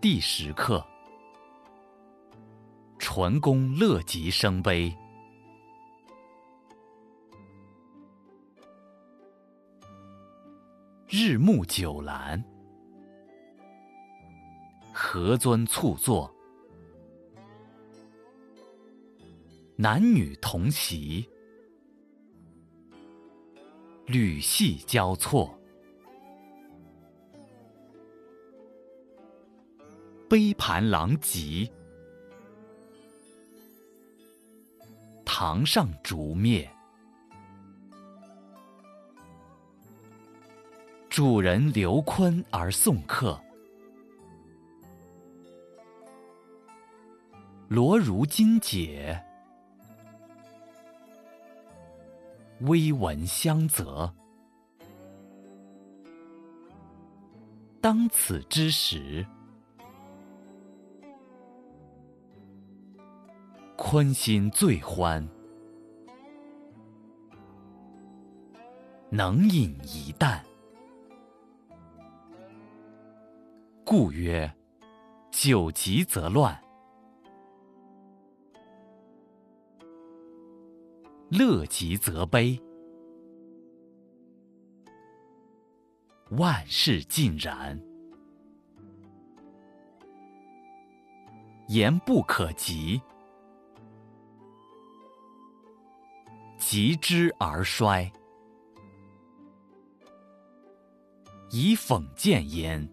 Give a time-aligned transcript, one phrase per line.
[0.00, 0.86] 第十课：
[3.00, 4.96] 纯公乐极生悲。
[11.08, 12.40] 日暮酒阑，
[14.92, 16.32] 何尊促坐，
[19.74, 21.28] 男女同席，
[24.06, 25.57] 缕细交错。
[30.28, 31.66] 杯盘狼藉，
[35.24, 36.70] 堂上烛灭。
[41.08, 43.40] 主人刘坤而送客，
[47.68, 49.18] 罗如金解，
[52.60, 54.12] 微闻相责。
[57.80, 59.26] 当此之时。
[63.80, 65.26] 宽心最欢，
[69.08, 70.42] 能饮一啖，
[73.84, 74.52] 故曰：
[75.30, 76.60] 酒极则乱，
[81.30, 82.60] 乐极则悲，
[86.32, 87.80] 万事尽然，
[91.68, 93.00] 言不可及。
[96.70, 98.12] 及之而衰，
[101.50, 102.86] 以讽谏焉。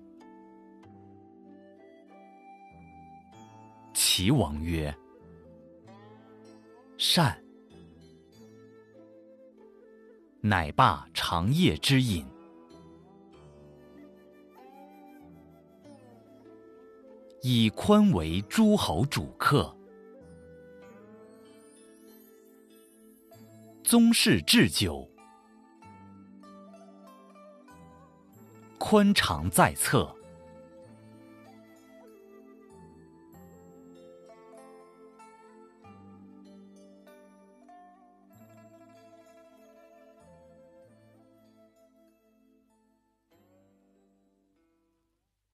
[3.94, 4.96] 齐王曰
[6.98, 7.38] ：“善。”
[10.40, 12.26] 乃罢长夜之饮，
[17.42, 19.75] 以宽为诸侯主客。
[23.86, 25.08] 宗室置酒，
[28.80, 30.15] 宽常在侧。